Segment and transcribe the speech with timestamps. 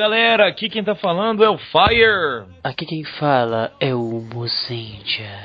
[0.00, 2.46] Galera, aqui quem tá falando é o Fire.
[2.64, 5.38] Aqui quem fala é o Mozendia,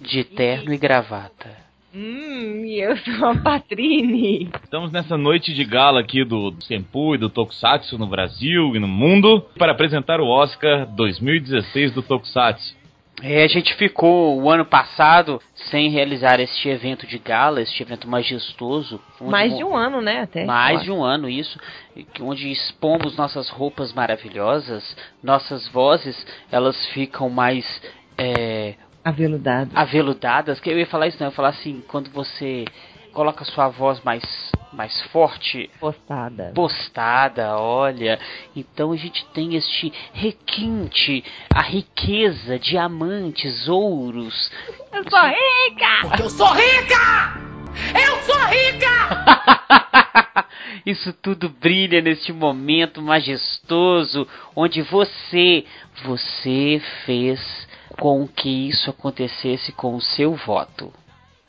[0.00, 1.50] de terno e gravata.
[1.92, 4.48] Hum, e eu sou a Patrine.
[4.62, 8.86] Estamos nessa noite de gala aqui do Senpu e do Tokusatsu no Brasil e no
[8.86, 12.76] mundo para apresentar o Oscar 2016 do Tokusatsu.
[13.22, 18.06] É, a gente ficou o ano passado sem realizar este evento de gala, este evento
[18.06, 19.00] majestoso.
[19.20, 20.22] Mais de um ano, né?
[20.22, 20.44] Até.
[20.44, 21.58] Mais de um ano, isso.
[22.20, 27.64] Onde expomos nossas roupas maravilhosas, nossas vozes, elas ficam mais.
[28.18, 29.74] É, Aveludadas.
[29.74, 30.60] Aveludadas.
[30.60, 31.28] Que eu ia falar isso, não.
[31.28, 32.66] Eu ia falar assim, quando você
[33.14, 34.22] coloca sua voz mais
[34.76, 35.70] mais forte.
[35.80, 36.52] Postada.
[36.54, 38.20] Postada, olha.
[38.54, 44.52] Então a gente tem este requinte, a riqueza, diamantes, ouros.
[44.92, 46.02] Eu sou rica!
[46.02, 47.40] Porque eu sou rica!
[47.94, 50.46] Eu sou rica!
[50.84, 55.64] Isso tudo brilha neste momento majestoso onde você,
[56.04, 57.66] você fez
[57.98, 60.92] com que isso acontecesse com o seu voto.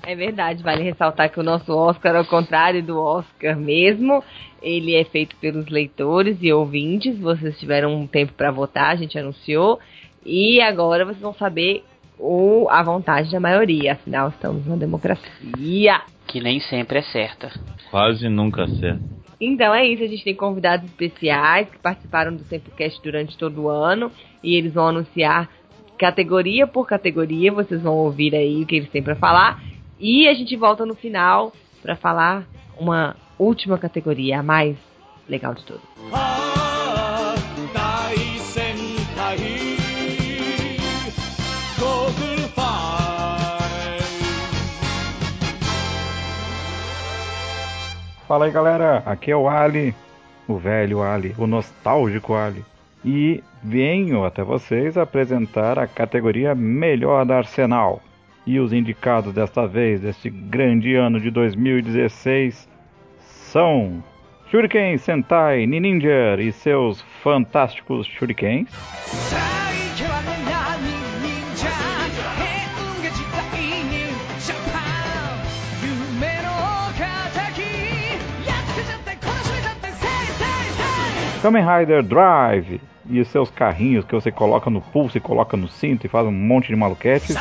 [0.05, 4.23] É verdade, vale ressaltar que o nosso Oscar, ao contrário do Oscar mesmo,
[4.61, 7.19] ele é feito pelos leitores e ouvintes.
[7.19, 9.79] Vocês tiveram um tempo para votar, a gente anunciou.
[10.25, 11.83] E agora vocês vão saber
[12.17, 13.93] o, a vontade da maioria.
[13.93, 16.01] Afinal, estamos numa democracia.
[16.27, 17.51] Que nem sempre é certa.
[17.89, 19.17] Quase nunca certa.
[19.39, 23.69] Então é isso, a gente tem convidados especiais que participaram do Sempocast durante todo o
[23.69, 24.11] ano.
[24.43, 25.49] E eles vão anunciar
[25.97, 27.51] categoria por categoria.
[27.51, 29.61] Vocês vão ouvir aí o que eles têm para falar.
[29.99, 32.47] E a gente volta no final para falar
[32.79, 34.77] uma última categoria, a mais
[35.27, 35.81] legal de todas.
[48.27, 49.95] Fala aí galera, aqui é o Ali,
[50.47, 52.63] o velho Ali, o nostálgico Ali.
[53.03, 58.01] E venho até vocês apresentar a categoria Melhor da Arsenal.
[58.47, 62.65] E os indicados desta vez, deste grande ano de 2016,
[63.19, 64.01] são
[64.49, 68.69] Shuriken Sentai Ninja e seus fantásticos Shurikens.
[81.41, 82.79] Kamen Rider Drive
[83.09, 86.31] e seus carrinhos que você coloca no pulso e coloca no cinto e faz um
[86.31, 87.35] monte de maluquetes.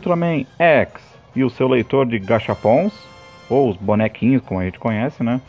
[0.00, 1.02] Ultraman X
[1.36, 2.94] e o seu leitor de gachapons,
[3.50, 5.40] ou os bonequinhos, como a gente conhece, né?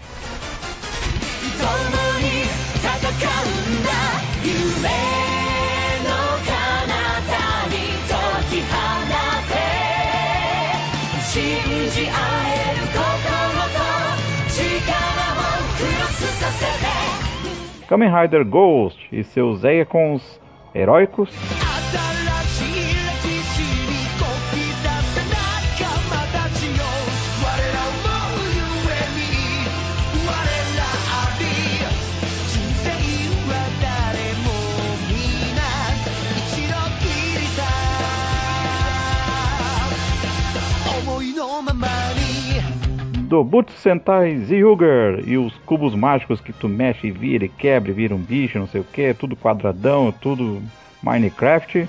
[17.88, 20.40] Kamen Rider Ghost e seus Zeicons
[20.74, 21.30] heróicos.
[43.32, 47.90] Do Butsu Sentai Zyuger e os cubos mágicos que tu mexe e vira e quebra
[47.90, 50.62] e vira um bicho, não sei o que, tudo quadradão, tudo
[51.02, 51.88] Minecraft.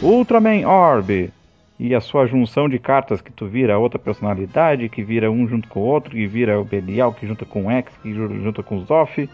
[0.00, 1.32] Ultraman Orb
[1.78, 5.68] e a sua junção de cartas que tu vira outra personalidade, que vira um junto
[5.68, 8.76] com o outro, que vira o Belial, que junta com o X, que junta com
[8.76, 9.28] o Zoff,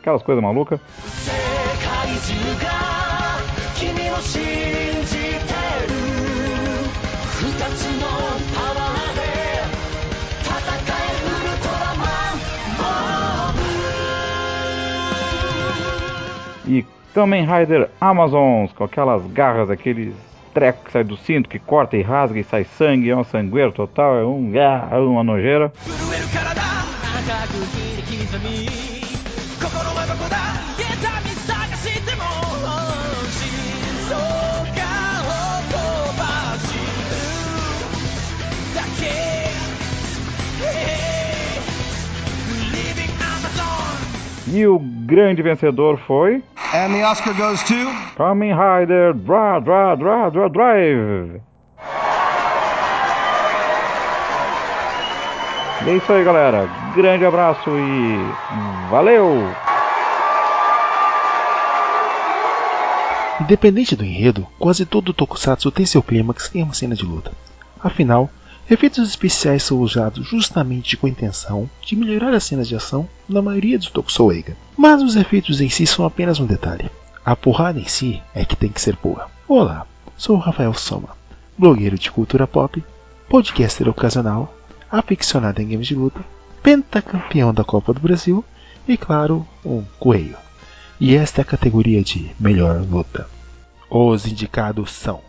[0.00, 0.80] aquelas coisas malucas.
[16.66, 16.84] E
[17.14, 20.12] Kamen Rider Amazons, com aquelas garras, aqueles
[20.52, 23.70] trecos que sai do cinto, que corta e rasga e sai sangue, é um sangueiro
[23.70, 25.72] total, é um é uma nojeira.
[44.54, 46.40] E o grande vencedor foi.
[46.72, 47.74] And the Oscar goes to.
[48.16, 51.42] Kamen Rider Dra Dra Dra Dra Drive.
[55.84, 56.68] E é isso aí, galera.
[56.94, 59.52] Grande abraço e valeu!
[63.40, 67.32] Independente do enredo, quase todo tokusatsu tem seu clímax em uma cena de luta.
[67.82, 68.30] Afinal,
[68.70, 73.42] efeitos especiais são usados justamente com a intenção de melhorar as cenas de ação na
[73.42, 74.56] maioria dos tokusou Eiga.
[74.76, 76.90] Mas os efeitos em si são apenas um detalhe.
[77.24, 79.30] A porrada em si é que tem que ser boa.
[79.46, 81.10] Olá, sou Rafael Soma,
[81.56, 82.82] blogueiro de cultura pop,
[83.28, 84.54] podcaster ocasional,
[84.90, 86.20] aficionado em games de luta,
[86.62, 88.44] pentacampeão da Copa do Brasil
[88.86, 90.36] e, claro, um coelho.
[91.00, 93.28] E esta é a categoria de melhor luta.
[93.90, 95.20] Os indicados são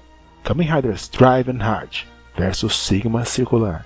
[0.44, 2.06] Kamen Riders Drive and Hard
[2.38, 3.86] versus Sigma Circular.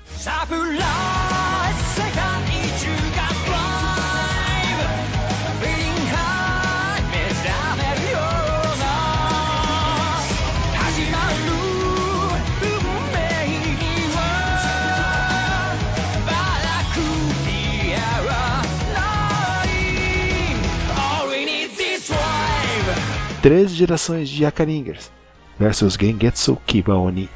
[23.42, 25.10] Três gerações de Yakaringers
[25.57, 27.30] versus Gengetsu Kiba Oni.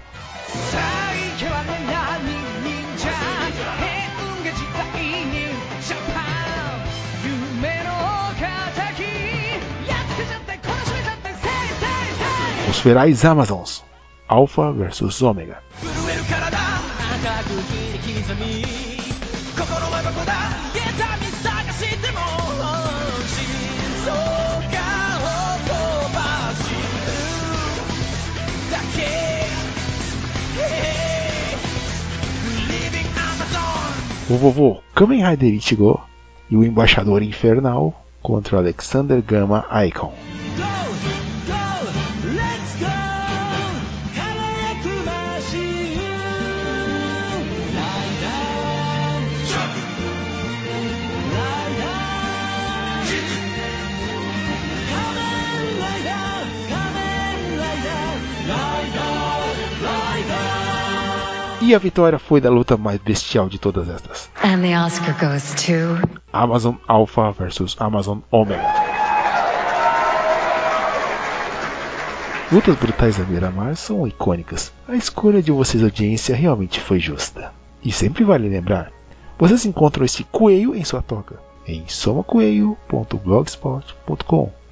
[12.84, 13.82] Ferais Amazons,
[14.28, 15.60] Alpha versus Ômega.
[34.30, 36.02] O vovô Kamen Rider Ichigo
[36.50, 40.14] e o embaixador infernal contra Alexander Gamma Icon.
[61.66, 64.30] E a vitória foi da luta mais bestial de todas estas.
[64.44, 65.96] And the Oscar goes to.
[66.34, 68.62] Amazon Alpha versus Amazon Omega.
[72.52, 74.74] Lutas brutais da Miramar são icônicas.
[74.90, 77.54] A escolha de vocês, audiência, realmente foi justa.
[77.82, 78.92] E sempre vale lembrar:
[79.40, 84.63] vocês encontram esse coelho em sua toca em somacoelho.blogspot.com.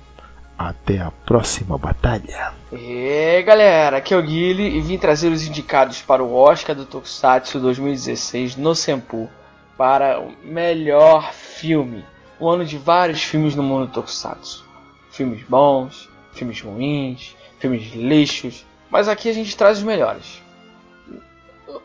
[0.60, 2.52] Até a próxima batalha.
[2.72, 6.86] E galera, aqui é o Guile e vim trazer os indicados para o Oscar do
[6.86, 9.28] Tokusatsu 2016 no Senpu
[9.76, 12.04] para o melhor filme.
[12.40, 14.64] Um ano de vários filmes no mundo do Tokusatsu.
[15.10, 20.42] Filmes bons, filmes ruins, filmes lixos, mas aqui a gente traz os melhores.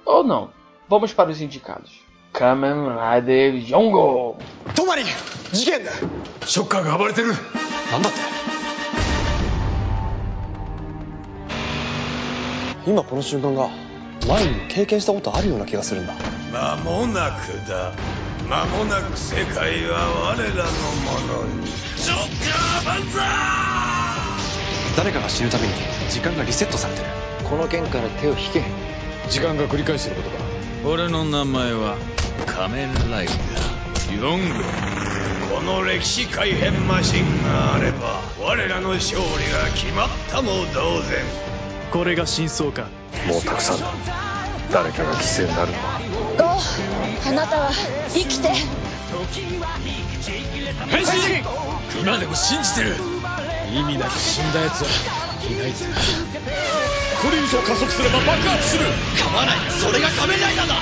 [0.06, 0.50] Ou não.
[0.88, 2.02] Vamos para os indicados.
[2.34, 4.38] Kamen Rider Yongo!
[4.74, 5.04] トマリ
[5.52, 5.92] 事件だ
[6.46, 7.34] ショッカーが暴れてる
[7.92, 8.45] なんだって
[12.87, 13.69] 今この瞬間が
[14.29, 16.15] 前にも経験したことあるような気がするんだ。
[16.53, 17.93] 間もなくだ。
[18.49, 20.63] 間もなく世界は我らの
[21.03, 21.67] ものに。
[21.67, 22.17] ショッ
[22.85, 23.27] カー万歳
[24.97, 25.75] 誰かが死ぬたびに
[26.11, 27.07] 時間がリセットされてる。
[27.43, 28.63] この件から手を引け。
[29.31, 30.45] 時間が繰り返してることか。
[30.89, 31.97] 俺の名前は
[32.47, 34.23] 仮面ライダー。
[34.23, 34.55] ヨング。
[35.53, 41.25] この歴史改変マシンがあれば我らの勝利が決まったも同然
[41.93, 42.89] これが真相か。
[43.27, 43.87] もうたくさんだ
[44.73, 46.01] 誰かが犠牲になるのは。
[46.37, 47.71] ゴーあなたは
[48.11, 48.49] 生きて。
[50.89, 51.09] 変身！
[52.01, 52.97] 今でも信じてる。
[53.73, 54.91] 意味なく死んだ奴は
[55.51, 55.87] いないぜ
[57.21, 58.85] これ以上加速すれば爆発する。
[59.19, 59.57] 構わない。
[59.71, 60.75] それが仮面ライダーだ。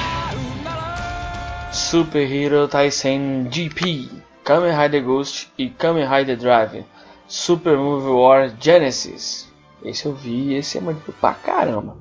[1.72, 4.08] Super Hero Tyson GP,
[4.44, 6.84] Kamen Rider Ghost e Kamen Rider Drive,
[7.28, 9.43] Super Movie War Genesis.
[9.84, 11.94] Esse eu vi e esse é maneiro pra caramba.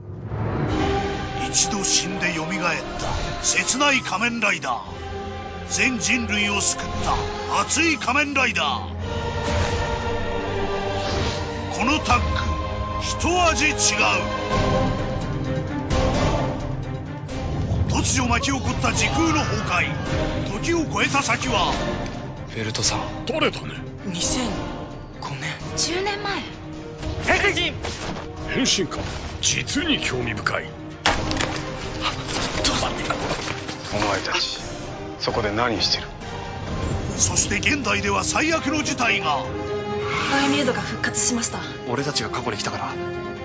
[1.54, 4.82] 一度死んで蘇った切ない仮面ライダー
[5.70, 8.88] 全人類を救った熱い仮面ライダー
[11.78, 12.24] このタッグ
[13.04, 13.74] 一味違う
[17.90, 21.72] 突如巻き起こった時空の崩壊時を超えた先は
[22.56, 23.74] ベルトさん取れたね
[25.76, 26.53] 10年前
[27.26, 29.00] 変身か
[29.42, 30.66] 実に興味深い
[33.94, 34.60] お前たち
[35.20, 36.08] そこで何してる
[37.18, 39.44] そして現代では最悪の事態が
[40.32, 42.94] バイメイドが復活しました俺たちが過去に来たから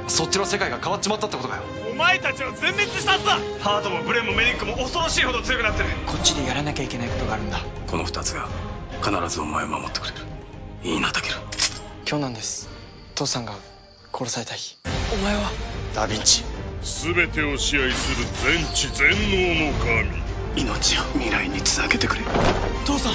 [0.09, 8.49] そっちの世界が変わっちまったってことかよお前たちは全滅したはずだハートもブレンもメリックも恐ろしいほど強くなってるこっちでやらなきゃいけないことがあるんだこの二つが
[9.03, 10.17] 必ずお前を守ってくれる
[10.85, 11.35] いいなタケル
[12.09, 12.78] 今日なんです
[13.19, 13.53] 父さんが
[14.15, 14.79] 殺された日。
[15.13, 15.51] お前は？
[15.93, 16.45] ダヴィンチ。
[17.13, 19.79] 全てを支配する全知全能の
[20.55, 20.63] 神。
[20.63, 22.23] 命を未来につなげてくれ。
[22.87, 23.15] 父さん！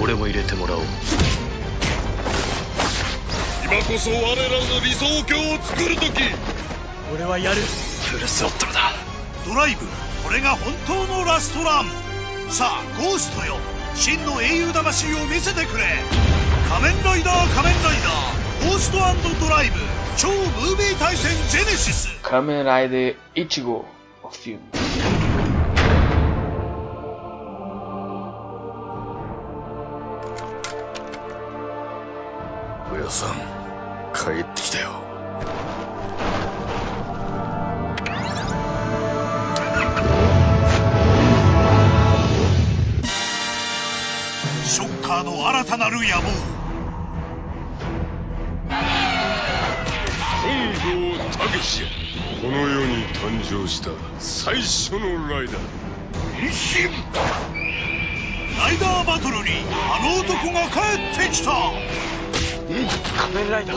[0.00, 0.80] 俺も入れてもらおう。
[3.64, 6.22] 今こそ我らの理想郷を作る時。
[7.14, 7.60] 俺はやる。
[7.60, 8.92] フルスロットルだ。
[9.46, 9.86] ドライブ。
[10.26, 11.84] これが本当のラストラン。
[12.48, 13.58] さあゴーストよ。
[13.94, 15.84] 真の英雄魂を見せてくれ
[16.72, 18.96] 仮面ライダー仮面ライダーゴースト
[19.44, 19.74] ドライブ
[20.16, 22.08] 超ムービー対戦ジェネシス。
[22.22, 23.84] Kamen Rider Ichigo,
[24.22, 24.58] o filme.
[32.90, 33.34] 親さん
[34.14, 34.92] 帰ってきたよ。
[44.64, 46.61] ショッカーの新たなる野望
[52.40, 53.90] この世に誕生した
[54.20, 55.56] 最初のライダー。
[56.34, 56.54] 変身
[58.58, 60.78] ライダーバトルにあの男が帰
[61.24, 61.50] ってきた。
[63.18, 63.76] 仮面ライダー。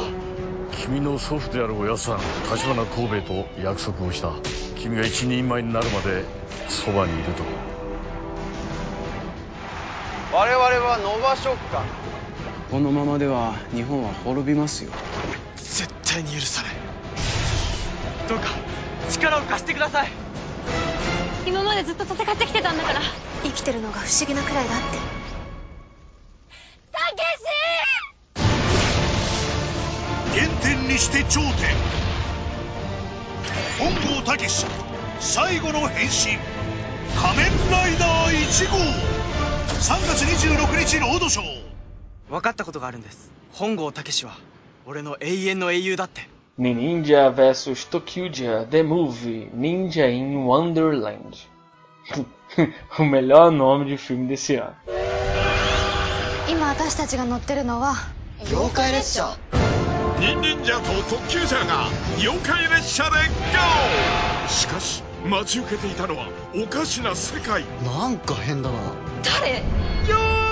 [0.72, 2.20] 君の祖父である親さん
[2.52, 4.34] 立花神戸と約束をした。
[4.76, 6.24] 君が一人前になるまで
[6.70, 7.44] そばにいると。
[10.34, 11.84] 我々はノバショッカー
[12.70, 14.92] このままでは日本は滅びますよ
[15.56, 16.72] 絶対に許さない。
[18.28, 18.48] どうか
[19.12, 20.10] 力を貸してください。
[21.46, 23.02] 今までずっと戦ってきてたんだから。
[23.44, 24.98] 生きてるのが不思議なくらいだって。
[26.92, 27.00] た
[30.34, 31.52] け原点にして頂点。
[33.78, 34.66] 本郷武史
[35.20, 36.40] 最後の変身。
[37.16, 38.78] 仮面ライダー1号。
[39.76, 41.46] 3月26日ロードショー。
[42.30, 43.30] 分かったことがあるんです。
[43.54, 44.38] 本郷武史は
[44.88, 51.48] 俺の永遠の英雄だって Ninja vs Tokyuja The Movie Ninja in Wonderland.
[53.00, 54.74] o melhor nome de filme desse ano.
[56.48, 57.96] 今私たちが乗ってるのは
[58.46, 59.36] 妖怪列車
[60.20, 61.88] ニンニンジャと特急ジャーが
[62.20, 64.48] 妖怪列車で GO!
[64.48, 68.78] しかし待ち受けていたのはおかしな世界なんか変だな
[69.42, 69.56] 誰？
[69.58, 69.64] よ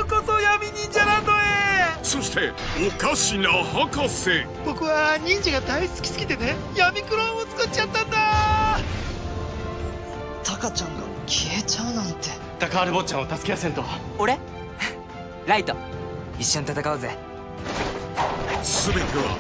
[0.01, 1.42] うこそ闇忍者ランドへ
[2.03, 2.51] そして
[2.85, 4.45] おかしな博士。
[4.65, 8.17] 僕は忍者が大好きすぎてね闇クローンを作っちゃったんだ。
[10.43, 12.29] タカちゃんが消えちゃうなんて。
[12.59, 13.83] タカール坊ちゃんを助けやせんと。
[14.19, 14.37] 俺？
[15.47, 15.75] ライト。
[16.39, 17.17] 一緒に戦おうぜ。
[18.63, 19.37] 全ては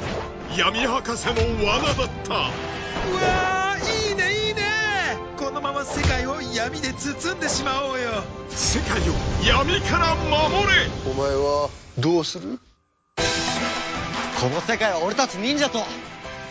[0.57, 1.33] 闇博士の
[1.65, 2.33] 罠だった。
[2.33, 4.63] うわーいいねいいね。
[5.37, 8.23] このまま世界を闇で包んでしまおうよ。
[8.49, 9.13] 世界を
[9.45, 10.89] 闇から守れ。
[11.05, 11.69] お前は
[11.99, 12.59] どうする？
[14.39, 15.79] この世界は俺たち忍者と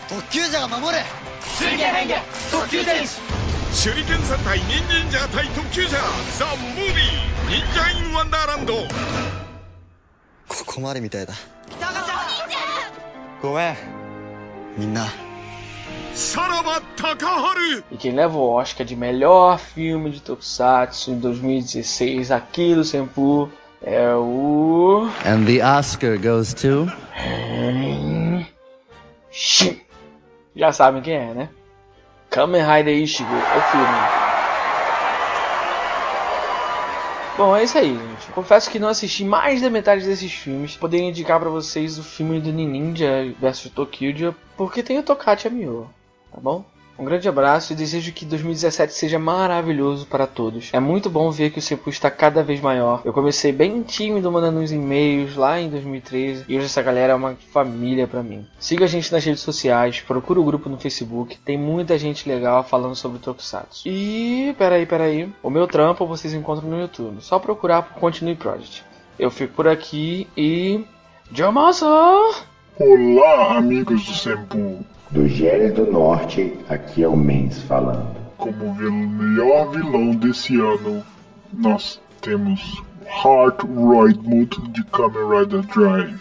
[0.08, 1.02] 特急者が守れ。
[1.42, 3.20] 水源変化特急天使
[3.84, 6.94] 手裏剣戦隊ニンニンジャー対特急ジャーザ・ムービー
[7.50, 8.74] 忍者インワンダーランド。
[8.74, 11.34] ここまでみたいだ。
[13.42, 13.76] ごめん。
[14.78, 15.06] みんな。
[16.14, 17.84] さらば高春。
[17.90, 23.50] E quem leva o Oscar de melhor filme de Tokusatsu em 2016 aqui do Senpu
[23.84, 25.08] é o.
[25.24, 26.86] And the Oscar goes to.
[30.54, 31.48] Já sabem quem é, né?
[32.30, 34.22] Kamen Rider Ichigo, o filme.
[37.36, 38.32] Bom, é isso aí, gente.
[38.34, 40.76] Confesso que não assisti mais da metade desses filmes.
[40.76, 45.88] Poderia indicar pra vocês o filme do Ninja vs Tokyo, porque tem o Tokachi Amio,
[46.30, 46.64] tá bom?
[46.98, 50.70] Um grande abraço e desejo que 2017 seja maravilhoso para todos.
[50.72, 53.02] É muito bom ver que o Senpu está cada vez maior.
[53.04, 57.16] Eu comecei bem tímido mandando uns e-mails lá em 2013 e hoje essa galera é
[57.16, 58.46] uma família para mim.
[58.58, 62.62] Siga a gente nas redes sociais, procura o grupo no Facebook, tem muita gente legal
[62.62, 63.88] falando sobre Tokusatsu.
[63.88, 67.16] E peraí, peraí, o meu trampo vocês encontram no YouTube.
[67.20, 68.84] Só procurar por Continue Project.
[69.18, 70.84] Eu fico por aqui e.
[71.30, 71.86] Jomaço!
[72.78, 74.84] Olá, amigos do Senpu.
[75.12, 78.16] Do Gênero do Norte, aqui é o Mens falando.
[78.38, 81.04] Como melhor vilão desse ano,
[81.52, 82.82] nós temos
[83.22, 86.18] Heart Royd Mood de Kamen Rider Drive.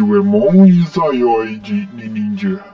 [0.00, 2.64] seu e Isaiah de Ninja.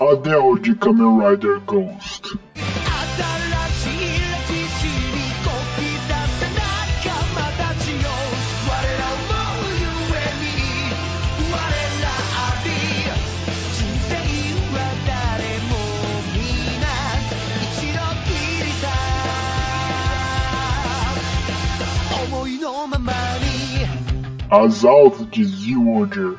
[0.00, 2.13] Adele de Kamen Rider Ghost.
[24.50, 26.36] Azalto de Ziwooger.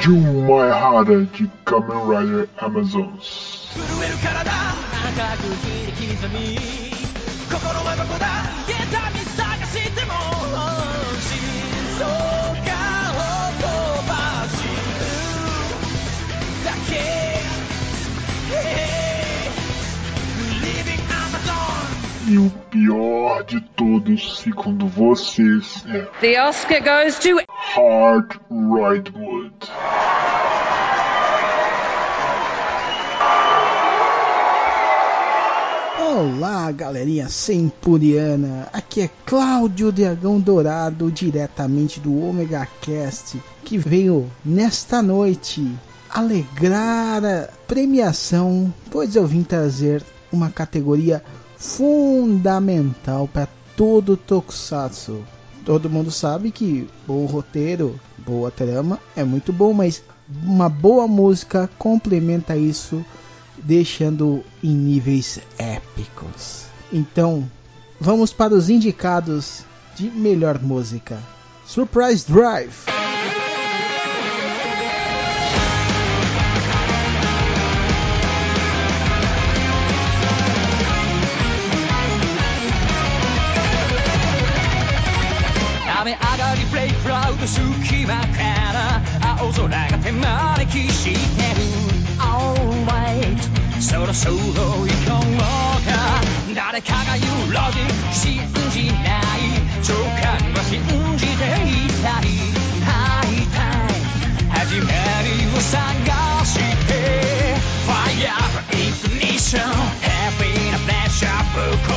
[0.00, 3.37] Jumai de Kamen Rider Amazons.
[5.47, 6.57] 震える体赤く切り刻み
[7.49, 8.27] 心はどこだ
[8.67, 8.75] 痛
[9.11, 10.11] み探しても
[11.21, 11.31] 心
[11.97, 12.71] 臓が
[13.13, 13.23] ほ
[13.61, 13.63] と
[14.03, 14.11] ば
[14.49, 15.07] しる
[16.65, 16.91] だけ
[18.51, 19.47] Hey,
[20.61, 21.87] Living Amazon
[22.29, 27.39] E o pior de todos, segundo vocês, é The Oscar goes to
[27.75, 29.53] Hard Ridewood.
[36.18, 38.66] Olá, galerinha sempuriana.
[38.72, 45.72] Aqui é Cláudio Dragão Dourado, diretamente do Omega Cast, que veio nesta noite
[46.10, 50.02] alegrar a premiação, pois eu vim trazer
[50.32, 51.22] uma categoria
[51.56, 55.22] fundamental para todo Tokusatsu.
[55.64, 57.94] Todo mundo sabe que bom roteiro,
[58.26, 60.02] boa trama é muito bom, mas
[60.42, 63.04] uma boa música complementa isso
[63.57, 66.65] deixando em níveis épicos.
[66.91, 67.49] Então,
[67.99, 69.63] vamos para os indicados
[69.95, 71.19] de melhor música.
[71.65, 72.73] Surprise Drive.
[86.03, 88.46] "雨上がりプレイクラウド隙間から
[94.17, 95.37] そろそろ行こう
[95.85, 95.91] か
[96.55, 98.41] 誰かが言うロジック信
[98.71, 99.53] じない
[99.85, 100.81] 直感は信
[101.15, 101.37] じてい
[102.01, 102.27] たり
[102.81, 104.01] ハイタイ
[104.41, 104.89] ム始ま
[105.21, 105.77] りを探
[106.43, 106.91] して
[107.85, 108.33] Fire
[108.71, 109.61] Ignition
[110.01, 111.96] Heavy なプレッシャー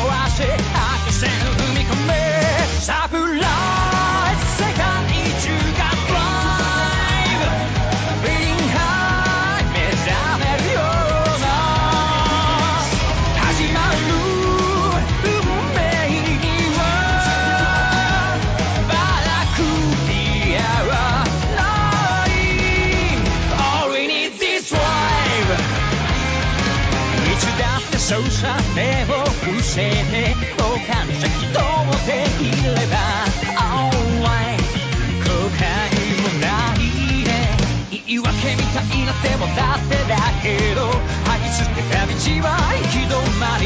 [42.78, 43.66] 行き止まり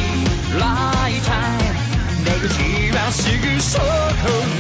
[0.59, 1.75] ライター。
[2.25, 2.53] 出口
[2.97, 3.83] はすぐそこ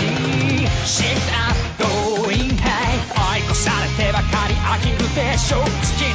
[0.01, 0.67] に。
[0.85, 1.17] Shift
[1.49, 6.05] up going high 追い越されてばかり飽きるでしょ突き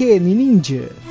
[0.00, 1.09] Que pequenininja.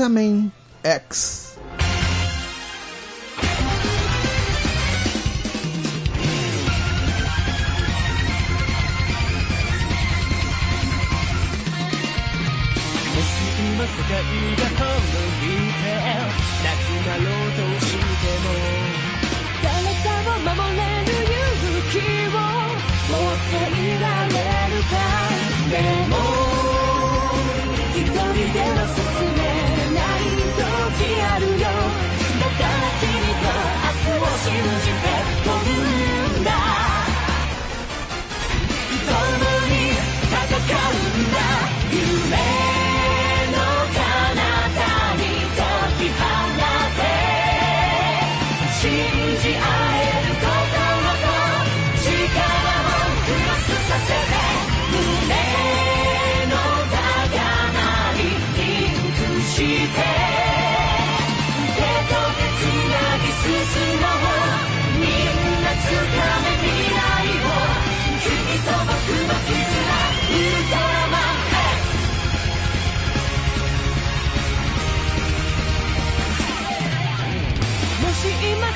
[0.00, 0.50] Ultraman
[0.82, 1.36] X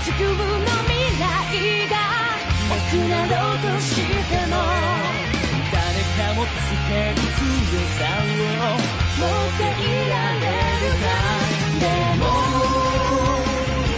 [0.05, 1.97] 地球の未来が
[2.69, 4.55] なくなろうとしても。
[5.73, 5.81] 誰
[6.14, 6.49] かもつ
[6.87, 7.49] ける強
[7.97, 8.69] さを
[9.19, 10.45] 持っていられ
[10.83, 11.05] るか。
[11.81, 11.83] で
[12.21, 12.23] も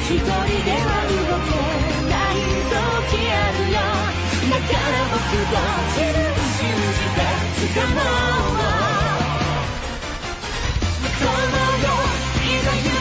[0.05, 0.31] 一人
[0.64, 1.51] では動け
[2.09, 3.66] ない時ある。
[3.73, 3.77] よ
[4.49, 5.59] だから僕を
[5.95, 7.19] 信じて
[7.59, 8.62] 掴もう。
[11.19, 11.99] このまろ
[12.47, 12.95] 今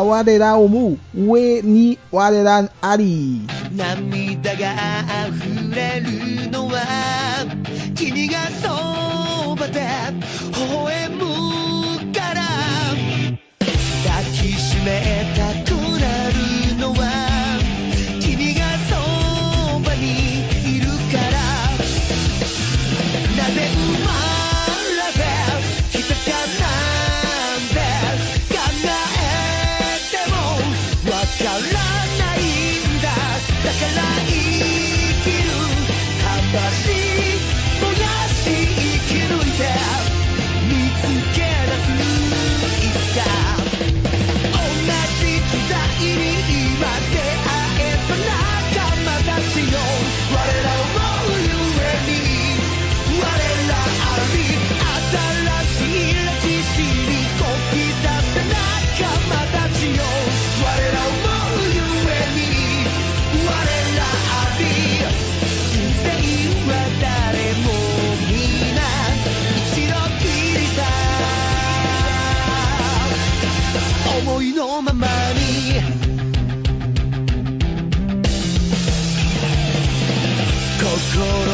[0.00, 3.42] Awarera Omu, We Ni Warera Ari.
[3.76, 4.19] Nami.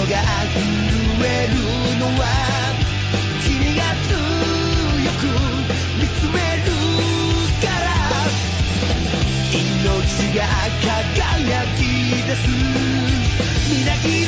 [0.08, 0.22] が
[0.54, 1.54] 震える
[1.98, 2.76] のは
[3.40, 4.14] 君が強
[5.14, 5.26] く
[5.98, 6.70] 見つめる
[7.60, 7.90] から
[9.52, 10.46] 命が
[10.80, 12.48] 輝き出す。
[13.68, 14.25] みなき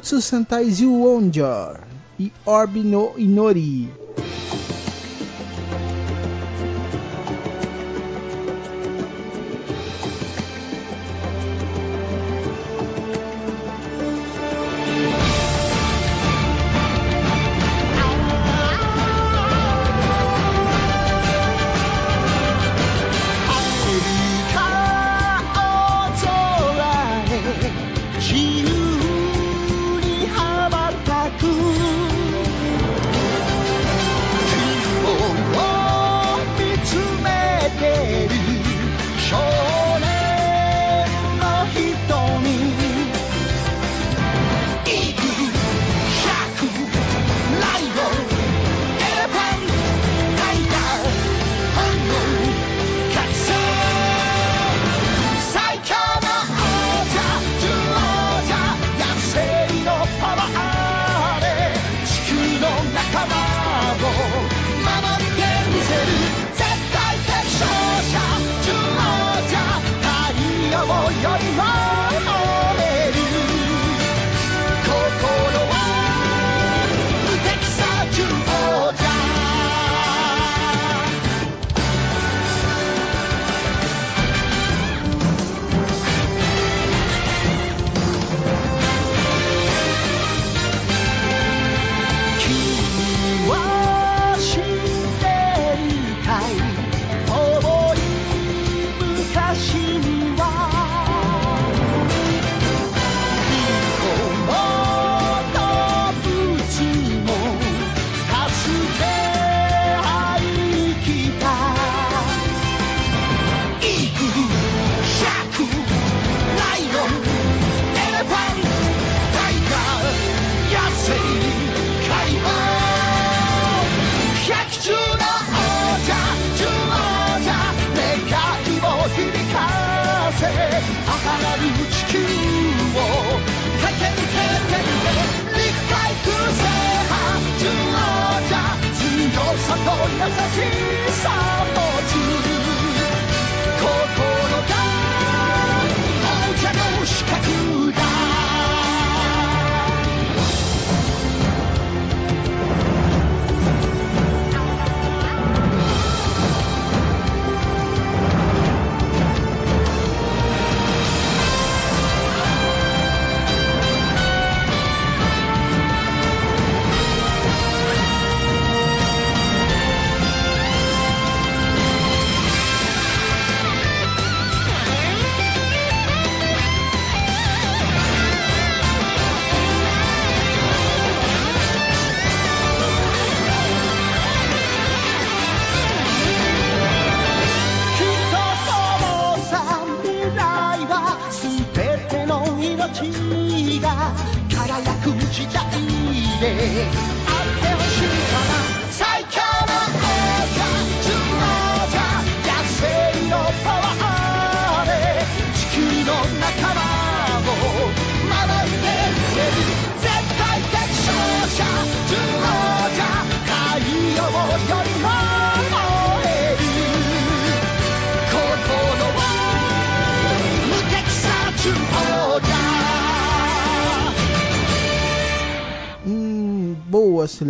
[0.00, 1.78] Do Butsu Sentai Zilonjor
[2.18, 3.86] e Orbi no Inori.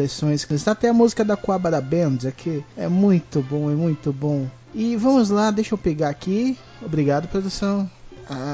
[0.08, 0.46] Seleções.
[0.50, 2.64] Está até a música da Quabara Band aqui.
[2.76, 4.48] É muito bom, é muito bom.
[4.74, 6.56] E vamos lá, deixa eu pegar aqui.
[6.80, 7.90] Obrigado, produção.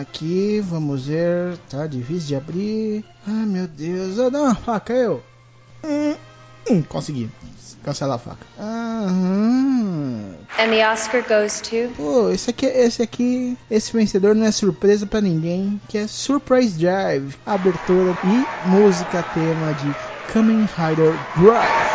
[0.01, 1.59] Aqui, vamos ver.
[1.69, 3.05] Tá difícil de abrir.
[3.27, 4.19] Ai, meu Deus.
[4.19, 5.23] Ah, não, faca, eu.
[5.85, 6.15] Hum,
[6.71, 7.31] hum, consegui.
[7.85, 8.45] Cancela a faca.
[8.59, 10.35] Aham.
[10.59, 11.93] And the Oscar goes to.
[11.97, 16.77] Pô, esse aqui, esse aqui, esse vencedor não é surpresa pra ninguém, que é Surprise
[16.79, 21.87] Drive, abertura e música tema de Kamen Rider Drive.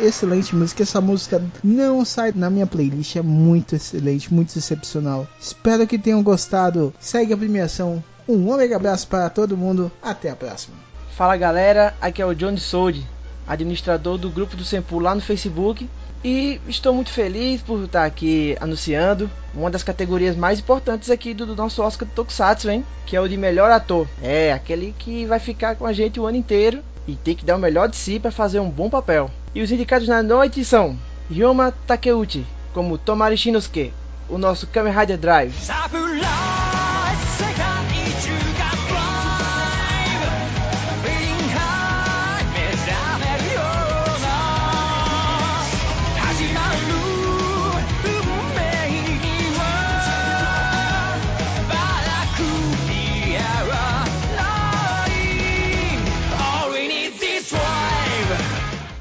[0.00, 5.26] Excelente música, essa música não sai na minha playlist, é muito excelente, muito excepcional.
[5.40, 6.92] Espero que tenham gostado.
[6.98, 8.02] Segue a premiação.
[8.28, 10.76] Um ômega abraço para todo mundo, até a próxima.
[11.16, 13.06] Fala galera, aqui é o Johnny Sold,
[13.46, 15.88] administrador do grupo do Sempu lá no Facebook.
[16.24, 21.44] E estou muito feliz por estar aqui anunciando uma das categorias mais importantes aqui do,
[21.44, 22.82] do nosso Oscar do Tokusatsu, hein?
[23.04, 24.08] Que é o de melhor ator.
[24.22, 27.56] É, aquele que vai ficar com a gente o ano inteiro e tem que dar
[27.56, 29.30] o melhor de si para fazer um bom papel.
[29.54, 30.98] E os indicados na noite são
[31.30, 33.92] Ryoma Takeuchi, como Tomari Shinosuke,
[34.26, 35.54] o nosso Kamen Rider Drive.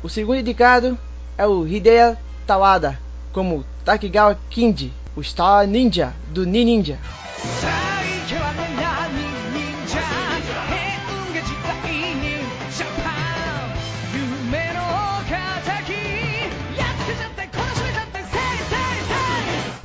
[0.03, 0.99] O segundo indicado
[1.37, 2.99] é o Hideo Tawada,
[3.31, 6.99] como Takigawa Kinji, o Star Ninja do Ninja.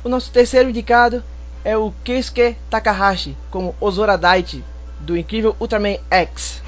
[0.03, 1.23] O nosso terceiro indicado
[1.63, 4.65] é o Keisuke Takahashi, como Ozora Daichi,
[4.99, 6.61] do incrível Ultraman X.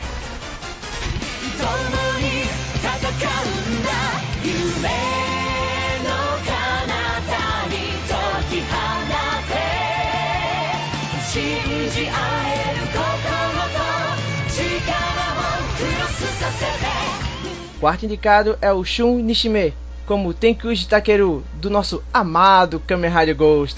[17.81, 19.73] quarto indicado é o Shun Nishime,
[20.05, 23.77] como Tenkuji Takeru, do nosso amado Kamen Rider Ghost.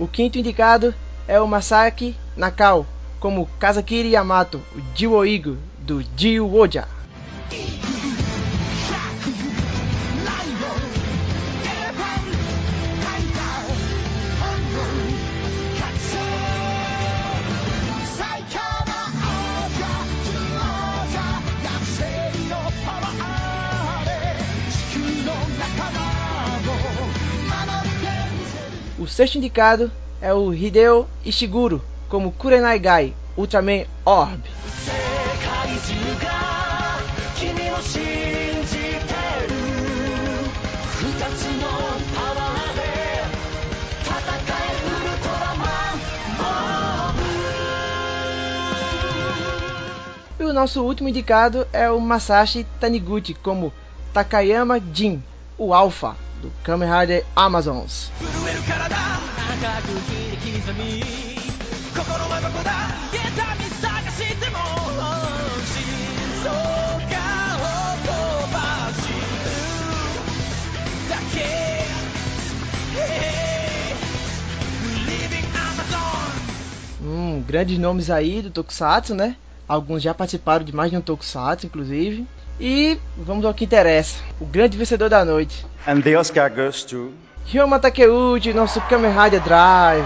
[0.00, 0.94] O quinto indicado
[1.28, 2.86] é o Masaki Nakao,
[3.20, 6.48] como Kazakiri Yamato, o Jiwoigo, do Jiu
[29.10, 29.90] sexto indicado
[30.22, 34.40] é o Hideo Ishiguro, como Kurenai Gai, Ultraman Orb.
[50.38, 53.72] E o nosso último indicado é o Masashi Taniguchi como
[54.14, 55.22] Takayama Jin,
[55.58, 58.10] o Alpha do Kamen Rider Amazons.
[77.02, 79.36] Hum, grandes nomes aí do Tokusatsu, né?
[79.68, 82.26] Alguns já participaram de mais de um Tokusatsu, inclusive.
[82.60, 84.22] E vamos ao que interessa.
[84.38, 85.64] O grande vencedor da noite.
[85.86, 87.10] And the Oscar goes to.
[87.46, 90.04] Ryoma Takeuchi, nosso Kamen Rider Drive.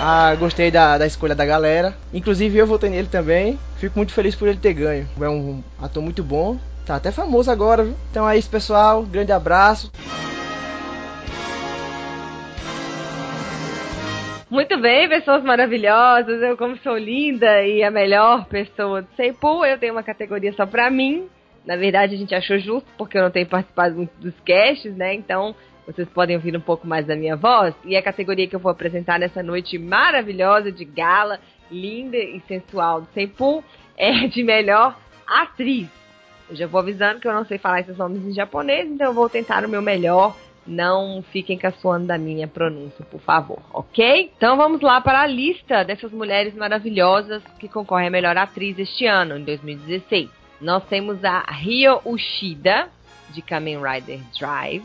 [0.00, 1.96] Ah, gostei da, da escolha da galera.
[2.12, 3.58] Inclusive eu votei nele também.
[3.78, 5.08] Fico muito feliz por ele ter ganho.
[5.20, 6.58] É um ator muito bom.
[6.86, 7.94] Tá até famoso agora, viu?
[8.10, 9.02] Então é isso, pessoal.
[9.02, 9.90] Grande abraço.
[14.54, 16.40] Muito bem, pessoas maravilhosas.
[16.40, 20.64] Eu, como sou linda e a melhor pessoa do Seipu, eu tenho uma categoria só
[20.64, 21.28] pra mim.
[21.66, 25.12] Na verdade, a gente achou justo, porque eu não tenho participado muito dos casts, né?
[25.12, 27.74] Então, vocês podem ouvir um pouco mais da minha voz.
[27.84, 33.00] E a categoria que eu vou apresentar nessa noite maravilhosa de gala, linda e sensual
[33.00, 33.64] do Seipu,
[33.96, 34.96] é de melhor
[35.26, 35.88] atriz.
[36.48, 39.14] Eu já vou avisando que eu não sei falar esses nomes em japonês, então eu
[39.14, 40.36] vou tentar o meu melhor.
[40.66, 44.32] Não fiquem caçoando da minha pronúncia, por favor, ok?
[44.36, 49.06] Então vamos lá para a lista dessas mulheres maravilhosas que concorrem a melhor atriz este
[49.06, 50.30] ano, em 2016.
[50.60, 52.88] Nós temos a Ryo Ushida,
[53.30, 54.84] de Kamen Rider Drive.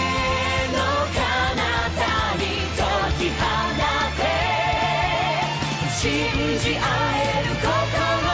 [6.00, 6.10] 信
[6.58, 6.80] じ合
[7.16, 7.66] える心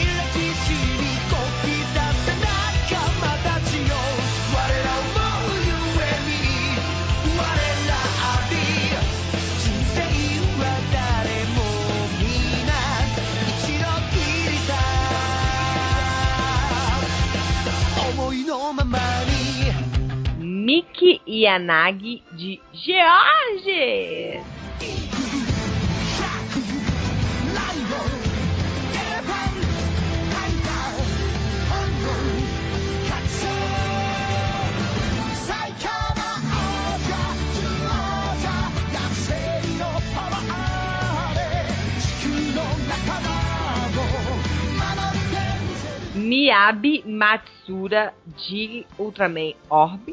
[21.32, 24.61] Yanagi de George.
[46.32, 50.08] Miyabi Matsura de Ultraman Orb.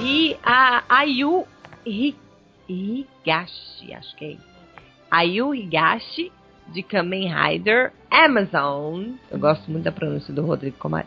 [0.00, 1.44] E a Ayu
[2.68, 4.54] Higashi, acho que é isso.
[5.10, 6.30] Ayu Higashi
[6.68, 9.14] de Kamen Rider Amazon.
[9.30, 11.06] Eu gosto muito da pronúncia do Rodrigo Comari.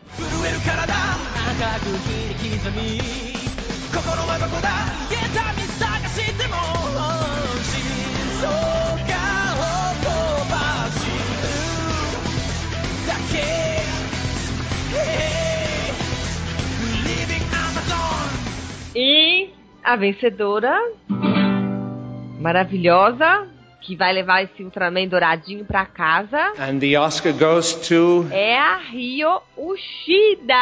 [18.95, 19.49] E
[19.83, 20.75] a vencedora
[22.39, 23.47] maravilhosa
[23.87, 28.27] que vai levar esse Ultraman douradinho pra casa And the Oscar goes to.
[28.31, 30.53] é a Rio Ushida.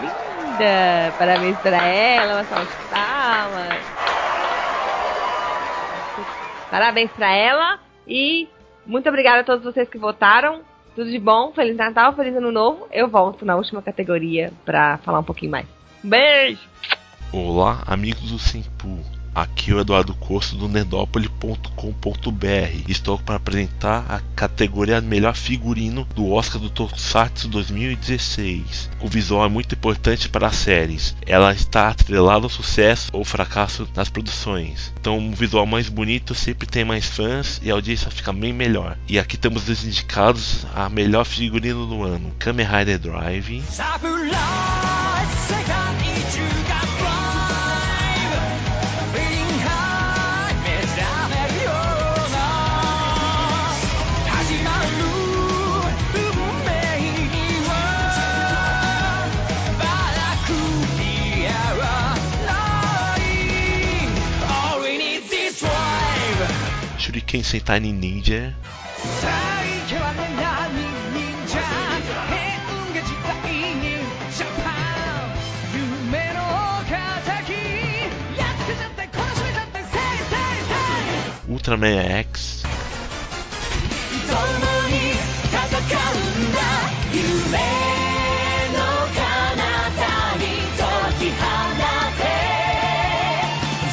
[0.00, 1.12] Linda!
[1.18, 3.84] Parabéns pra ela, uma salva de palmas.
[6.70, 8.48] Parabéns pra ela e
[8.86, 10.60] muito obrigada a todos vocês que votaram.
[10.94, 12.86] Tudo de bom, Feliz Natal, Feliz Ano Novo.
[12.92, 15.66] Eu volto na última categoria pra falar um pouquinho mais.
[16.04, 16.60] Beijo!
[17.32, 19.00] Olá, amigos do Simpu.
[19.34, 22.88] Aqui é o Eduardo Costa do Nedópole.com.br.
[22.88, 28.90] Estou para apresentar a categoria Melhor Figurino do Oscar do Tokusatsu 2016.
[29.00, 31.16] O visual é muito importante para as séries.
[31.24, 34.92] Ela está atrelada ao sucesso ou fracasso nas produções.
[35.00, 38.96] Então, um visual mais bonito sempre tem mais fãs e a audiência fica bem melhor.
[39.08, 43.62] E aqui temos os indicados a melhor figurino do ano: Kamen Rider Drive.
[67.28, 68.54] Kensei Tiny Ninja.
[81.46, 82.62] Ultraman é X.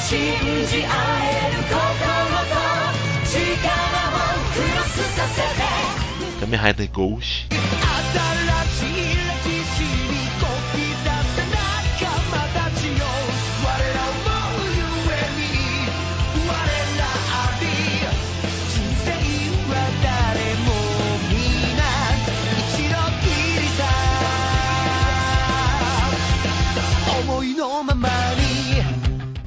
[0.07, 1.34] Shinji Ai é
[6.39, 7.47] Kamen Rider Ghost.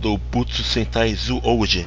[0.01, 1.87] Do Putsu Sentai Zu Ouji.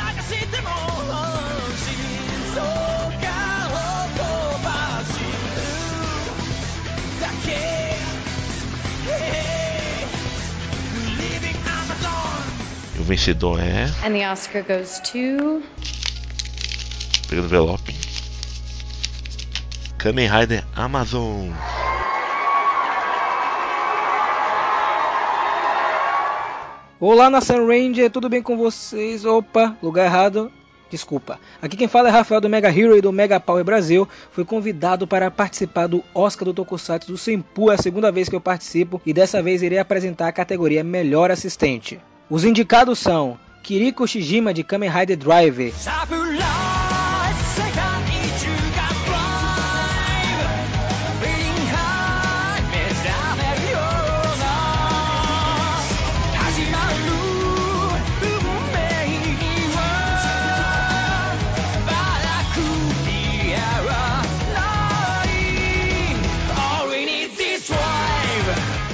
[13.01, 13.85] o vencedor é.
[14.05, 15.63] And the Oscar goes to.
[17.27, 17.95] Pegando o envelope.
[19.97, 21.51] Kamen Rider Amazon.
[26.99, 29.25] Olá, Nação Ranger, tudo bem com vocês?
[29.25, 30.51] Opa, lugar errado.
[30.91, 31.39] Desculpa.
[31.61, 34.07] Aqui quem fala é Rafael do Mega Hero e do Mega Power Brasil.
[34.33, 37.71] Fui convidado para participar do Oscar do Tokusatsu do Senpu.
[37.71, 41.31] É a segunda vez que eu participo e dessa vez irei apresentar a categoria Melhor
[41.31, 41.97] Assistente.
[42.29, 46.80] Os indicados são Kiriko Shijima de Kamen Rider Drive, サ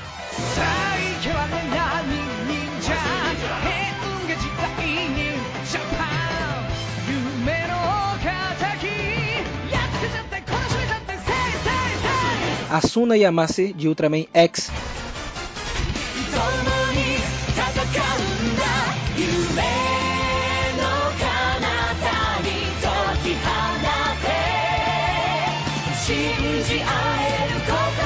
[12.72, 14.72] Asuna Yamase de Ultraman X,
[16.32, 16.42] 共
[16.92, 17.16] に
[17.48, 18.64] 戦うんだ
[19.14, 19.28] 夢
[20.78, 20.88] の
[21.20, 22.48] 彼方に
[22.80, 22.88] 解
[23.18, 23.46] き放
[24.22, 24.32] て
[26.00, 26.08] 信
[26.64, 26.86] じ合
[27.20, 28.05] える心と力をクロス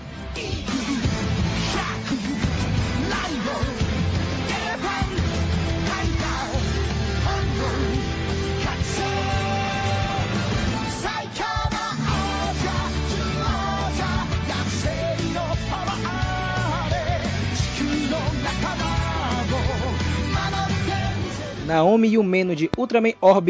[21.91, 23.49] Naomi e o Meno de Ultraman Orb.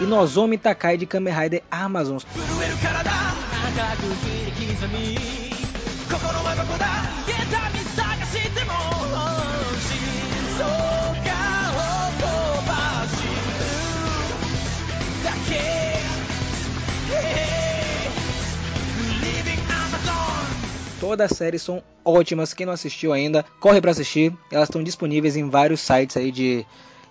[0.00, 2.26] E Nozomi Takai de Kamen Rider Amazons.
[21.02, 22.54] Amazon Todas as séries são ótimas.
[22.54, 24.32] Quem não assistiu ainda, corre pra assistir.
[24.52, 26.64] Elas estão disponíveis em vários sites aí de,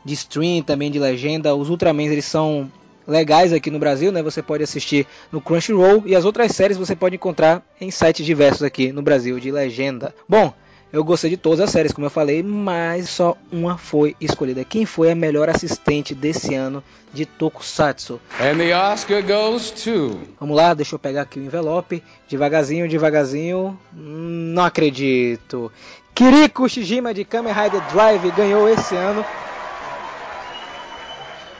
[0.05, 1.53] de stream, também de legenda.
[1.53, 2.71] Os Ultramans eles são
[3.05, 4.23] legais aqui no Brasil, né?
[4.23, 8.63] Você pode assistir no Crunchyroll e as outras séries você pode encontrar em sites diversos
[8.63, 10.15] aqui no Brasil de legenda.
[10.27, 10.53] Bom,
[10.91, 14.65] eu gostei de todas as séries, como eu falei, mas só uma foi escolhida.
[14.65, 16.83] Quem foi a melhor assistente desse ano
[17.13, 18.19] de Tokusatsu?
[18.39, 20.19] And the Oscar goes to.
[20.39, 22.03] Vamos lá, deixa eu pegar aqui o envelope.
[22.27, 23.79] Devagarzinho, devagarzinho.
[23.93, 25.71] Não acredito.
[26.13, 29.25] Kiriko Shijima de Kamen Rider Drive ganhou esse ano.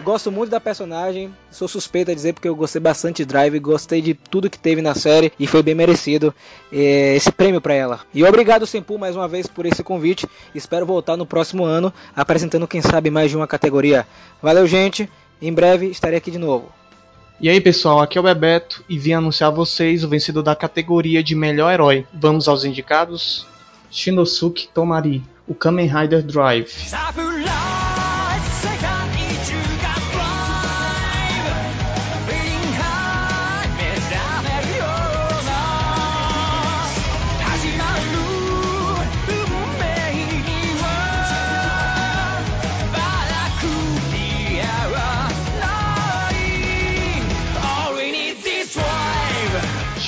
[0.04, 4.02] Gosto muito da personagem, sou suspeito a dizer porque eu gostei bastante de Drive, gostei
[4.02, 6.34] de tudo que teve na série e foi bem merecido
[6.74, 8.00] eh, esse prêmio para ela.
[8.12, 10.28] E obrigado Senpu mais uma vez por esse convite.
[10.56, 14.08] Espero voltar no próximo ano apresentando quem sabe mais de uma categoria.
[14.42, 15.08] Valeu gente,
[15.40, 16.72] em breve estarei aqui de novo.
[17.40, 20.56] E aí pessoal, aqui é o Bebeto e vim anunciar a vocês o vencedor da
[20.56, 22.08] categoria de melhor herói.
[22.12, 23.46] Vamos aos indicados?
[23.92, 26.72] Shinosuke Tomari, o Kamen Rider Drive.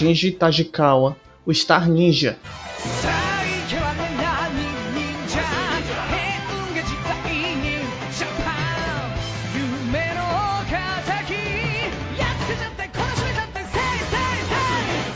[0.04, 1.16] Shinji Tajikawa,
[1.47, 2.36] o Star Ninja.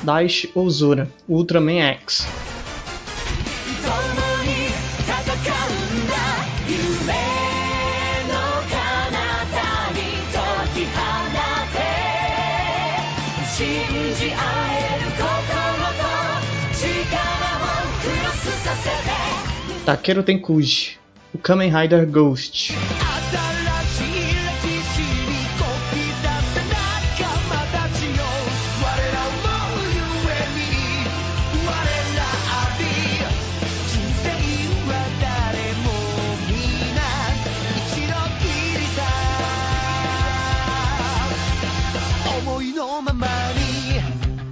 [0.06, 2.26] Daichi Ozora, Ultraman X.
[13.58, 14.67] Shinji
[19.88, 20.98] Takeru Tenkuji,
[21.34, 22.74] o Kamen Rider Ghost.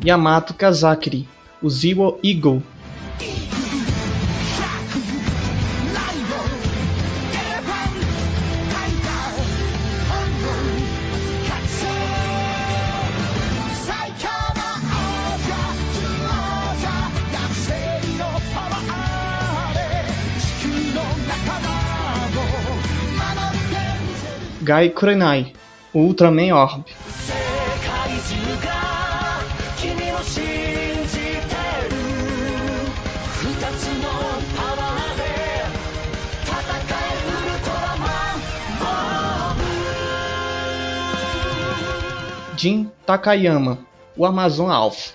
[0.02, 1.28] Yamato Kazakiri,
[1.62, 2.62] o Zero Eagle.
[24.66, 25.54] Gai Kurenai,
[25.94, 26.86] Ultraman Orb.
[42.58, 43.78] Jin Takayama,
[44.18, 45.15] o Amazon Alpha.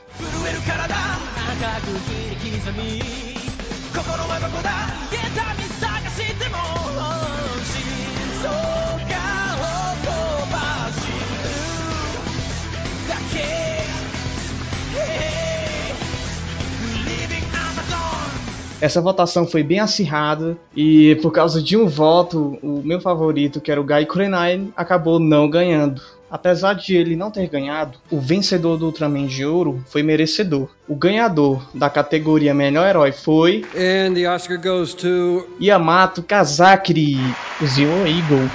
[18.80, 23.70] Essa votação foi bem acirrada e por causa de um voto, o meu favorito, que
[23.70, 26.00] era o Gai Kurenai, acabou não ganhando.
[26.30, 30.68] Apesar de ele não ter ganhado, o vencedor do Ultraman de Ouro foi merecedor.
[30.88, 35.46] O ganhador da categoria Melhor Herói foi And the Oscar goes to.
[35.60, 37.16] Yamato Kazakiri,
[37.60, 38.48] o Zero Eagle.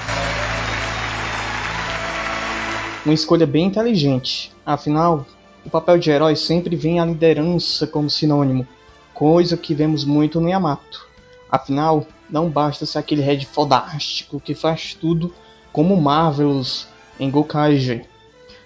[3.06, 4.52] Uma escolha bem inteligente.
[4.66, 5.28] Afinal,
[5.64, 8.68] o papel de herói sempre vem a liderança como sinônimo,
[9.16, 11.08] coisa que vemos muito no Yamato.
[11.50, 15.34] Afinal, não basta ser aquele Red fodástico que faz tudo
[15.72, 16.86] como Marvelous
[17.18, 18.06] em Gokaiger.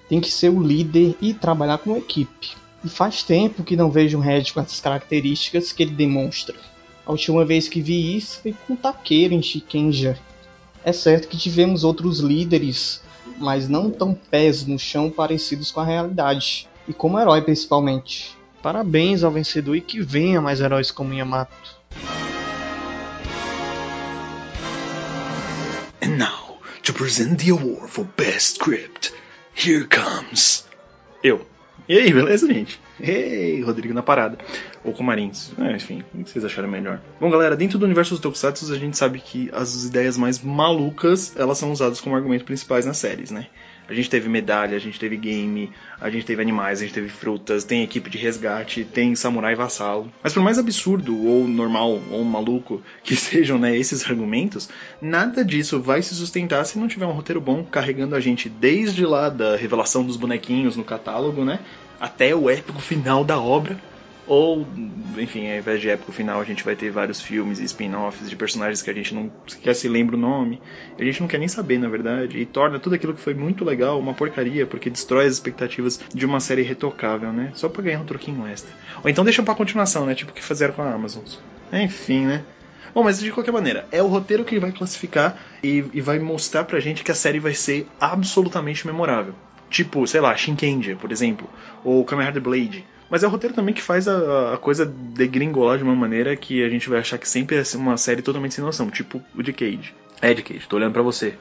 [0.10, 2.58] Tem que ser o líder e trabalhar com equipe.
[2.84, 6.56] E faz tempo que não vejo um Red com essas características que ele demonstra.
[7.06, 10.18] A última vez que vi isso foi com Takeru em Shikenja.
[10.84, 13.04] É certo que tivemos outros líderes,
[13.38, 16.68] mas não tão pés no chão parecidos com a realidade.
[16.88, 18.39] E como herói principalmente.
[18.62, 21.80] Parabéns ao vencedor e que venha mais heróis como Yamato.
[26.02, 29.14] And now, to present the award for Best Script,
[29.56, 30.68] here comes.
[31.24, 31.46] Eu.
[31.88, 32.80] E aí, beleza, gente?
[33.00, 34.38] Ei, Rodrigo na parada.
[34.84, 35.52] Ou com Marins.
[35.58, 37.02] É, enfim, o que vocês acharam melhor?
[37.20, 41.36] Bom, galera, dentro do universo dos Tokusatsu, a gente sabe que as ideias mais malucas,
[41.36, 43.48] elas são usadas como argumentos principais nas séries, né?
[43.90, 47.10] A gente teve medalha, a gente teve game, a gente teve animais, a gente teve
[47.10, 50.12] frutas, tem equipe de resgate, tem samurai vassalo.
[50.24, 54.70] Mas por mais absurdo, ou normal, ou maluco que sejam né, esses argumentos,
[55.02, 59.04] nada disso vai se sustentar se não tiver um roteiro bom carregando a gente desde
[59.06, 61.60] lá da revelação dos bonequinhos no catálogo, né?
[62.00, 63.89] Até o épico final da obra.
[64.30, 64.64] Ou,
[65.18, 68.36] enfim, ao invés de épico final, a gente vai ter vários filmes e spin-offs de
[68.36, 70.62] personagens que a gente não sequer se lembra o nome.
[71.00, 72.38] A gente não quer nem saber, na verdade.
[72.38, 76.28] E torna tudo aquilo que foi muito legal uma porcaria, porque destrói as expectativas de
[76.28, 77.50] uma série retocável, né?
[77.56, 78.72] Só pra ganhar um troquinho extra.
[79.04, 80.14] Ou então deixa pra continuação, né?
[80.14, 81.24] Tipo o que fizeram com a Amazon.
[81.74, 82.44] Enfim, né?
[82.94, 86.66] Bom, mas de qualquer maneira, é o roteiro que vai classificar e, e vai mostrar
[86.66, 89.34] pra gente que a série vai ser absolutamente memorável.
[89.72, 91.50] Tipo, sei lá, Shinkenja, por exemplo,
[91.84, 92.86] ou Kamen Rider Blade.
[93.10, 96.64] Mas é o roteiro também que faz a, a coisa degringolar de uma maneira que
[96.64, 99.52] a gente vai achar que sempre é uma série totalmente sem noção, tipo o de
[99.52, 99.94] Cage.
[100.22, 101.34] É de Cage, tô olhando pra você.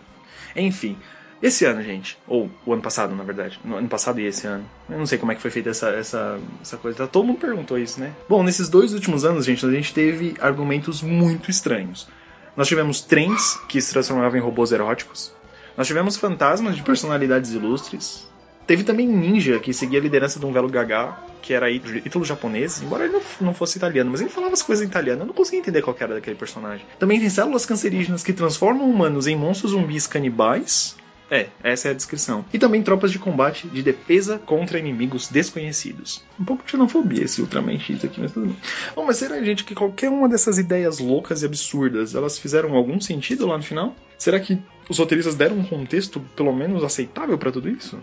[0.57, 0.97] Enfim,
[1.41, 4.65] esse ano, gente, ou o ano passado, na verdade, no ano passado e esse ano,
[4.91, 7.79] eu não sei como é que foi feita essa, essa, essa coisa, todo mundo perguntou
[7.79, 8.13] isso, né?
[8.29, 12.09] Bom, nesses dois últimos anos, gente, a gente teve argumentos muito estranhos.
[12.57, 15.33] Nós tivemos trens que se transformavam em robôs eróticos,
[15.77, 18.29] nós tivemos fantasmas de personalidades ilustres,
[18.69, 23.07] Teve também Ninja, que seguia a liderança de um velho gaga, que era ítalo-japonês, embora
[23.07, 25.81] ele não, fosse italiano, mas ele falava as coisas em italiano, eu não conseguia entender
[25.81, 26.85] qual era daquele personagem.
[26.99, 30.95] Também tem células cancerígenas que transformam humanos em monstros zumbis canibais.
[31.31, 32.45] É, essa é a descrição.
[32.53, 36.23] E também tropas de combate de defesa contra inimigos desconhecidos.
[36.39, 38.57] Um pouco de xenofobia esse Ultraman X aqui, mas tudo bem.
[38.95, 43.01] Bom, mas será, gente, que qualquer uma dessas ideias loucas e absurdas, elas fizeram algum
[43.01, 43.97] sentido lá no final?
[44.19, 44.59] Será que
[44.91, 47.99] os roteiristas deram um contexto, pelo menos, aceitável para tudo isso?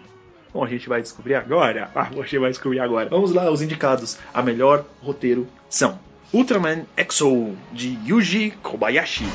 [0.55, 1.91] Bom, a gente vai descobrir agora.
[1.93, 3.09] Ah, você vai descobrir agora.
[3.09, 5.99] Vamos lá, os indicados a melhor roteiro são
[6.31, 9.25] Ultraman XO de Yuji Kobayashi.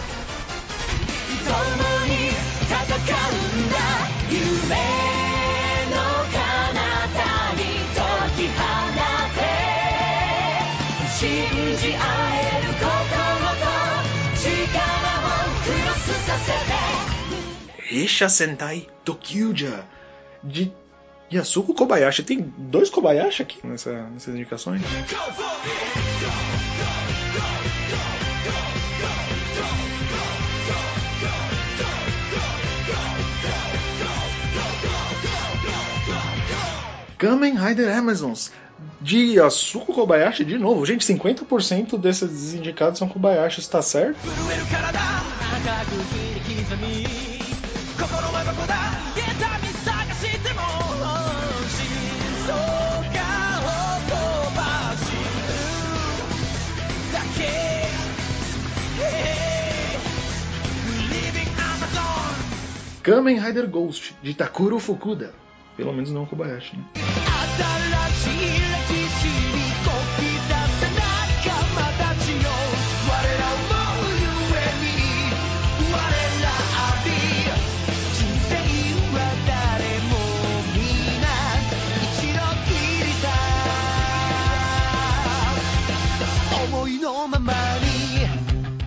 [17.79, 19.85] Risha Sentai Tokyuja
[20.43, 20.73] de
[21.33, 22.23] Yasuko Kobayashi.
[22.23, 24.83] Tem dois Kobayashi aqui nessa, nessas indicações?
[37.17, 38.51] Kamen Rider Amazons,
[38.99, 40.87] de Yasuko Kobayashi de novo.
[40.87, 44.19] Gente, 50% desses indicados são Kobayashi, está certo?
[63.11, 65.35] Kamen Rider Ghost, de Takuro Fukuda.
[65.77, 66.85] Pelo menos não Kobayashi, né?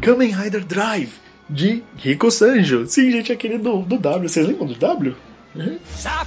[0.04, 1.14] Kamen Rider Drive,
[1.50, 2.86] de Rico Sanjo.
[2.88, 4.28] Sim, gente, aquele do, do W.
[4.28, 5.16] Vocês lembram do W?
[5.56, 5.80] Uhum.
[5.96, 6.26] サ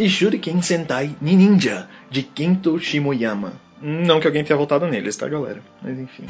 [0.00, 3.60] e Shuriken Sentai Ninja, de Kento Shimoyama.
[3.82, 5.60] Não que alguém tenha voltado neles, tá, galera?
[5.82, 6.24] Mas enfim.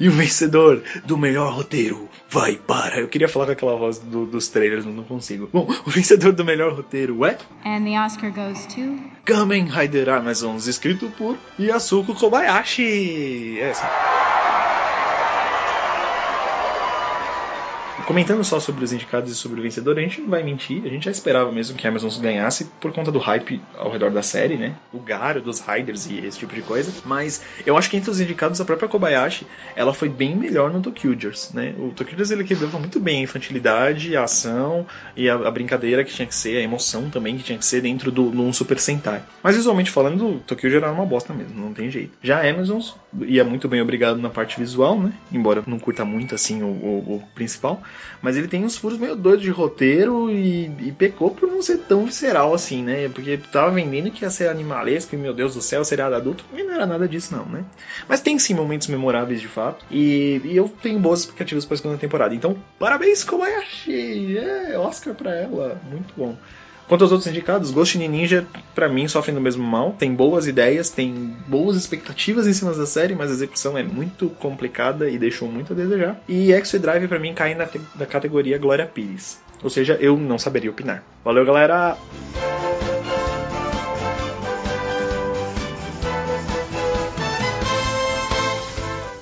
[0.00, 3.00] E o vencedor do melhor roteiro vai para.
[3.00, 5.48] Eu queria falar com aquela voz do- dos trailers, mas não consigo.
[5.52, 8.98] Bom, o vencedor do melhor roteiro é And the Oscar goes to.
[9.24, 13.58] Kamen Rider Amazons, escrito por Yasuko Kobayashi.
[13.60, 13.72] É,
[18.08, 20.88] Comentando só sobre os indicados e sobre o vencedor, a gente não vai mentir, a
[20.88, 24.22] gente já esperava mesmo que a Amazon ganhasse por conta do hype ao redor da
[24.22, 24.74] série, né?
[24.94, 26.90] O Garo, dos Riders e esse tipo de coisa.
[27.04, 29.46] Mas eu acho que entre os indicados, a própria Kobayashi,
[29.76, 31.74] ela foi bem melhor no Tokyugers, né?
[31.78, 36.10] O Tokyugers ele equilibrava muito bem a infantilidade, a ação e a, a brincadeira que
[36.10, 39.22] tinha que ser, a emoção também que tinha que ser dentro do num Super Sentai.
[39.42, 42.16] Mas visualmente falando, o Tokyuger era uma bosta mesmo, não tem jeito.
[42.22, 42.80] Já a Amazon
[43.26, 45.12] ia muito bem obrigado na parte visual, né?
[45.30, 47.82] Embora não curta muito assim o, o- o principal.
[48.20, 51.78] Mas ele tem uns furos meio doidos de roteiro e, e pecou por não ser
[51.78, 53.08] tão visceral assim, né?
[53.08, 56.44] Porque tava vendendo que ia ser animalesco e, meu Deus do céu, seriado adulto.
[56.52, 57.64] E não era nada disso, não, né?
[58.08, 59.84] Mas tem sim momentos memoráveis de fato.
[59.90, 62.34] E, e eu tenho boas expectativas para a segunda temporada.
[62.34, 64.38] Então, parabéns, Kobayashi!
[64.38, 65.80] É, Oscar pra ela.
[65.90, 66.36] Muito bom.
[66.88, 69.92] Quanto aos outros indicados, Ghost in Ninja, pra mim, sofrem do mesmo mal.
[69.92, 74.30] Tem boas ideias, tem boas expectativas em cima da série, mas a execução é muito
[74.30, 76.18] complicada e deixou muito a desejar.
[76.26, 79.38] E Exo e Drive, pra mim, caem na, na categoria Glória Pires.
[79.62, 81.04] Ou seja, eu não saberia opinar.
[81.22, 81.98] Valeu, galera!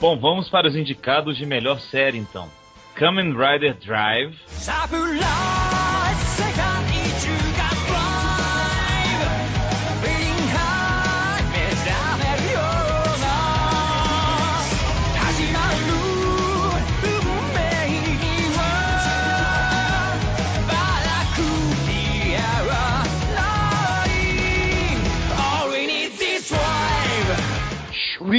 [0.00, 2.48] Bom, vamos para os indicados de melhor série então.
[2.94, 4.86] Kamen Rider Drive, サ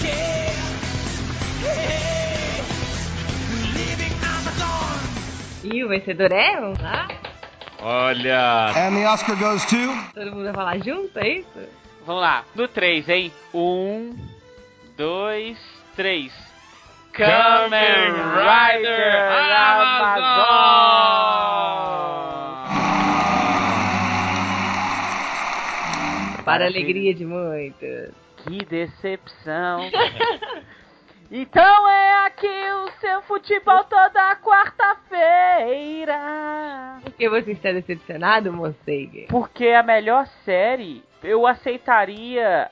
[0.00, 0.14] け
[1.64, 2.62] Hey,
[3.74, 4.98] Living Amazon
[5.64, 6.60] E o vencedor é?
[6.60, 7.08] Vamos lá?
[7.80, 8.68] Olha.
[8.76, 9.76] And the Oscar goes to.
[10.14, 11.68] Todo mundo vai falar junto, é isso?
[12.06, 13.32] Vamos lá, no 3, hein?
[13.54, 14.31] Um,
[14.96, 15.58] dois,
[15.96, 16.32] três.
[17.12, 19.32] Kamen Rider
[26.44, 28.12] Para a alegria de muitos.
[28.38, 29.88] Que decepção.
[31.30, 36.18] então é aqui o seu futebol toda quarta-feira.
[37.04, 39.26] Por que você está decepcionado, Monseiga?
[39.28, 42.70] Porque a melhor série eu aceitaria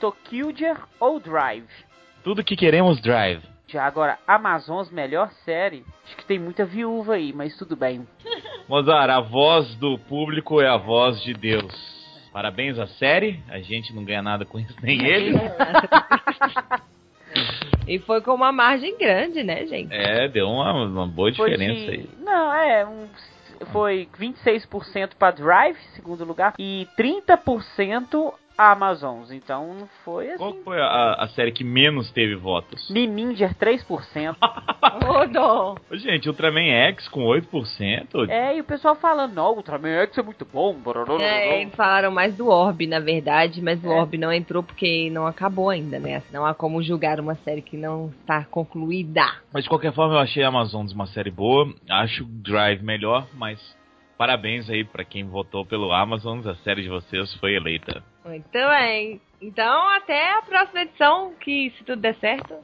[0.00, 0.52] Tokyo
[0.98, 1.68] ou Drive.
[2.24, 3.42] Tudo que queremos Drive.
[3.68, 8.04] Já agora, Amazons melhor série, acho que tem muita viúva aí, mas tudo bem.
[8.68, 12.00] Mozart, a voz do público é a voz de Deus.
[12.32, 15.34] Parabéns à série, a gente não ganha nada com isso, nem ele.
[17.86, 19.92] E foi com uma margem grande, né, gente?
[19.92, 22.08] É, deu uma, uma boa Foi diferença de- aí.
[22.20, 23.08] Não, é, um,
[23.72, 29.30] foi 26% para Drive, segundo lugar, e 30% Amazons.
[29.30, 30.38] Então não foi assim.
[30.38, 32.90] Qual foi a, a série que menos teve votos?
[32.90, 34.36] Miminger 3%.
[35.04, 35.78] Rodou.
[35.92, 38.28] Gente, Ultraman X com 8%.
[38.28, 40.74] é, e o pessoal falando, não, Ultraman X é muito bom.
[40.74, 45.26] bororororó." É, falaram mais do Orb, na verdade, mas o Orb não entrou porque não
[45.26, 46.22] acabou ainda, né?
[46.32, 49.24] Não há como julgar uma série que não está concluída.
[49.52, 51.72] Mas de qualquer forma, eu achei a Amazons uma série boa.
[51.88, 53.58] Acho Drive melhor, mas
[54.20, 56.46] parabéns aí pra quem votou pelo Amazons.
[56.46, 58.04] A série de vocês foi eleita.
[58.22, 59.18] Muito bem.
[59.40, 62.54] Então, até a próxima edição, que se tudo der certo,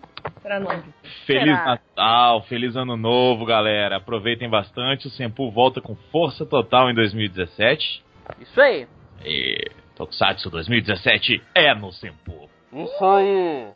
[0.42, 0.84] será nós.
[1.24, 1.64] Feliz Será?
[1.64, 3.96] Natal, feliz Ano Novo, galera.
[3.96, 5.06] Aproveitem bastante.
[5.06, 8.04] O Senpu volta com força total em 2017.
[8.38, 8.86] Isso aí.
[9.24, 12.50] E Tokusatsu 2017 é no Senpu.
[12.70, 13.72] Isso aí.